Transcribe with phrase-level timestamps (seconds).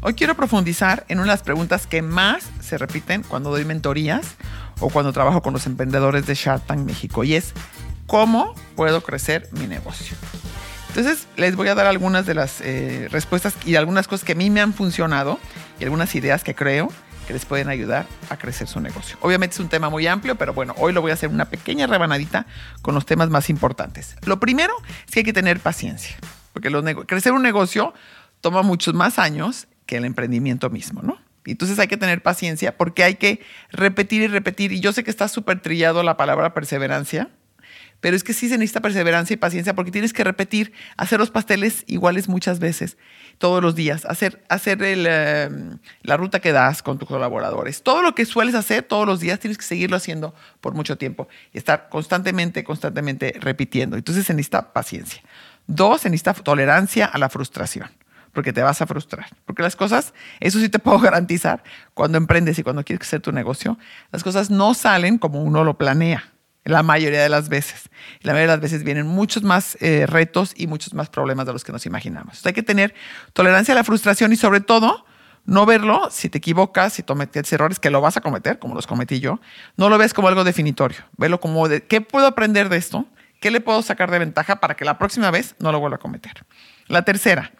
[0.00, 4.36] Hoy quiero profundizar en una de las preguntas que más se repiten cuando doy mentorías
[4.78, 7.52] o cuando trabajo con los emprendedores de Shark Tank México y es
[8.06, 10.16] ¿cómo puedo crecer mi negocio?
[10.90, 14.36] Entonces les voy a dar algunas de las eh, respuestas y algunas cosas que a
[14.36, 15.40] mí me han funcionado
[15.80, 16.92] y algunas ideas que creo
[17.26, 19.18] que les pueden ayudar a crecer su negocio.
[19.20, 21.88] Obviamente es un tema muy amplio, pero bueno, hoy lo voy a hacer una pequeña
[21.88, 22.46] rebanadita
[22.82, 24.16] con los temas más importantes.
[24.24, 24.74] Lo primero
[25.06, 26.16] es que hay que tener paciencia,
[26.52, 26.70] porque
[27.06, 27.92] crecer un negocio
[28.40, 31.18] toma muchos más años que el emprendimiento mismo, ¿no?
[31.46, 33.40] Entonces hay que tener paciencia porque hay que
[33.72, 34.70] repetir y repetir.
[34.70, 37.30] Y yo sé que está súper trillado la palabra perseverancia,
[38.02, 41.30] pero es que sí se necesita perseverancia y paciencia porque tienes que repetir, hacer los
[41.30, 42.98] pasteles iguales muchas veces,
[43.38, 47.82] todos los días, hacer, hacer em, la ruta que das con tus colaboradores.
[47.82, 51.28] Todo lo que sueles hacer todos los días tienes que seguirlo haciendo por mucho tiempo
[51.54, 53.96] y estar constantemente, constantemente repitiendo.
[53.96, 55.22] Entonces se necesita paciencia.
[55.66, 57.88] Dos, se necesita tolerancia a la frustración
[58.38, 59.26] porque te vas a frustrar.
[59.46, 63.32] Porque las cosas, eso sí te puedo garantizar, cuando emprendes y cuando quieres hacer tu
[63.32, 63.76] negocio,
[64.12, 66.22] las cosas no salen como uno lo planea
[66.62, 67.90] la mayoría de las veces.
[68.20, 71.52] La mayoría de las veces vienen muchos más eh, retos y muchos más problemas de
[71.52, 72.46] los que nos imaginamos.
[72.46, 72.94] hay que tener
[73.32, 75.04] tolerancia a la frustración y sobre todo
[75.44, 78.86] no verlo si te equivocas, si cometes errores, que lo vas a cometer, como los
[78.86, 79.40] cometí yo,
[79.76, 80.98] no lo ves como algo definitorio.
[81.16, 83.04] Velo como de, ¿qué puedo aprender de esto?
[83.40, 86.00] ¿Qué le puedo sacar de ventaja para que la próxima vez no lo vuelva a
[86.00, 86.44] cometer?
[86.88, 87.52] La tercera,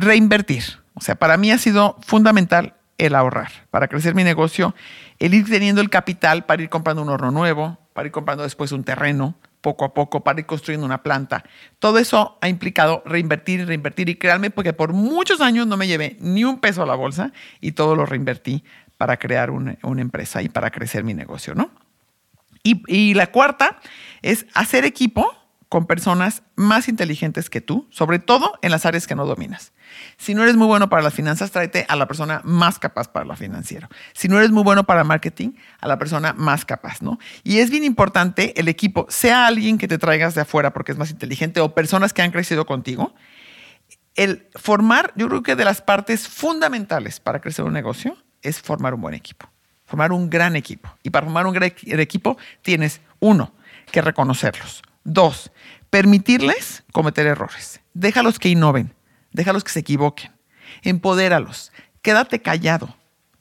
[0.00, 0.64] reinvertir.
[0.94, 4.74] O sea, para mí ha sido fundamental el ahorrar para crecer mi negocio,
[5.18, 8.72] el ir teniendo el capital para ir comprando un horno nuevo, para ir comprando después
[8.72, 11.44] un terreno poco a poco, para ir construyendo una planta.
[11.78, 15.86] Todo eso ha implicado reinvertir y reinvertir y créanme porque por muchos años no me
[15.86, 18.64] llevé ni un peso a la bolsa y todo lo reinvertí
[18.96, 21.70] para crear una, empresa y para crecer mi negocio, ¿no?
[22.64, 23.78] Y, y la cuarta
[24.22, 25.32] es hacer equipo
[25.68, 29.72] con personas más inteligentes que tú, sobre todo en las áreas que no dominas.
[30.16, 33.26] Si no eres muy bueno para las finanzas, tráete a la persona más capaz para
[33.26, 33.88] lo financiero.
[34.14, 37.18] Si no eres muy bueno para marketing, a la persona más capaz, ¿no?
[37.44, 40.98] Y es bien importante el equipo, sea alguien que te traigas de afuera porque es
[40.98, 43.14] más inteligente o personas que han crecido contigo.
[44.14, 48.94] El formar, yo creo que de las partes fundamentales para crecer un negocio es formar
[48.94, 49.50] un buen equipo,
[49.84, 50.96] formar un gran equipo.
[51.02, 53.52] Y para formar un gran equipo tienes, uno,
[53.92, 54.82] que reconocerlos.
[55.10, 55.50] Dos,
[55.88, 57.80] permitirles cometer errores.
[57.94, 58.92] Déjalos que innoven,
[59.32, 60.30] déjalos que se equivoquen,
[60.82, 62.94] empodéralos, quédate callado,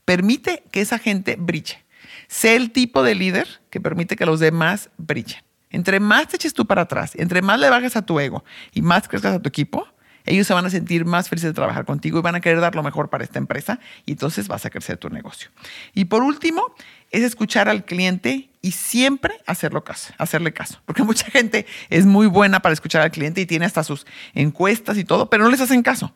[0.05, 1.83] permite que esa gente brille.
[2.29, 5.41] Sé el tipo de líder que permite que los demás brillen.
[5.69, 8.81] Entre más te eches tú para atrás, entre más le bajes a tu ego y
[8.81, 9.85] más crezcas a tu equipo,
[10.27, 12.75] ellos se van a sentir más felices de trabajar contigo y van a querer dar
[12.75, 15.49] lo mejor para esta empresa y entonces vas a crecer tu negocio.
[15.93, 16.75] Y por último,
[17.11, 20.81] es escuchar al cliente y siempre hacerlo caso, hacerle caso.
[20.85, 24.97] Porque mucha gente es muy buena para escuchar al cliente y tiene hasta sus encuestas
[24.97, 26.13] y todo, pero no les hacen caso.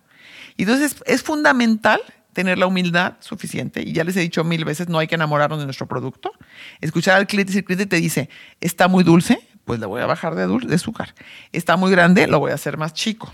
[0.58, 2.02] Y entonces es fundamental
[2.34, 5.60] tener la humildad suficiente, y ya les he dicho mil veces, no hay que enamorarnos
[5.60, 6.32] de nuestro producto.
[6.80, 8.30] Escuchar al cliente, si el cliente te dice,
[8.62, 11.14] está muy dulce, pues le voy a bajar de, de azúcar.
[11.52, 13.34] Está muy grande, lo voy a hacer más chico.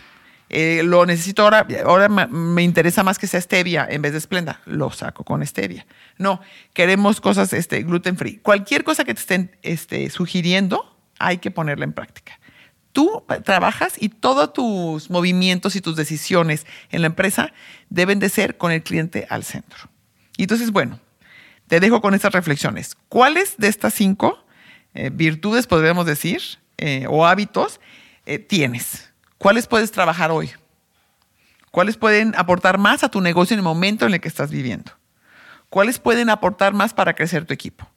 [0.50, 4.62] Eh, lo necesito ahora, ahora me interesa más que sea stevia en vez de esplenda,
[4.66, 5.86] lo saco con stevia.
[6.18, 6.42] No,
[6.74, 8.38] queremos cosas este, gluten free.
[8.38, 12.40] Cualquier cosa que te estén este, sugiriendo, hay que ponerla en práctica.
[12.94, 17.54] Tú trabajas y todos tus movimientos y tus decisiones en la empresa
[17.90, 19.90] deben de ser con el cliente al centro.
[20.38, 21.00] Y entonces, bueno,
[21.68, 22.96] te dejo con estas reflexiones.
[23.10, 24.44] ¿Cuáles de estas cinco
[24.94, 26.42] eh, virtudes, podríamos decir,
[26.78, 27.80] eh, o hábitos
[28.48, 29.07] tienes?
[29.38, 30.52] ¿Cuáles puedes trabajar hoy?
[31.72, 34.92] ¿Cuáles pueden aportar más a tu negocio en el momento en el que estás viviendo?
[35.70, 37.88] ¿Cuáles pueden aportar más para crecer tu equipo?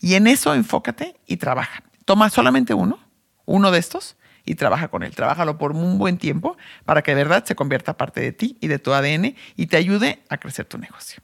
[0.00, 1.82] Y en eso enfócate y trabaja.
[2.04, 2.98] Toma solamente uno,
[3.44, 4.16] uno de estos,
[4.48, 5.14] y trabaja con él.
[5.14, 8.68] Trabájalo por un buen tiempo para que de verdad se convierta parte de ti y
[8.68, 11.22] de tu ADN y te ayude a crecer tu negocio.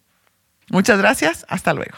[0.71, 1.47] Muchas gracias.
[1.49, 1.97] Hasta luego.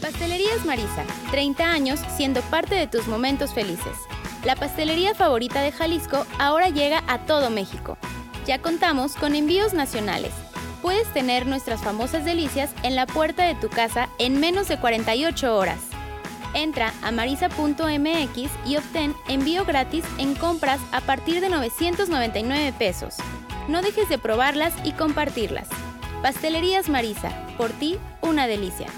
[0.00, 3.96] Pastelerías Marisa, 30 años siendo parte de tus momentos felices.
[4.44, 7.96] La pastelería favorita de Jalisco ahora llega a todo México.
[8.46, 10.32] Ya contamos con envíos nacionales.
[10.82, 15.56] Puedes tener nuestras famosas delicias en la puerta de tu casa en menos de 48
[15.56, 15.80] horas.
[16.52, 23.16] Entra a marisa.mx y obtén envío gratis en compras a partir de 999 pesos.
[23.66, 25.68] No dejes de probarlas y compartirlas.
[26.22, 28.88] Pastelerías Marisa, por ti una delicia.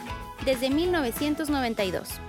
[0.44, 2.20] Desde 1992.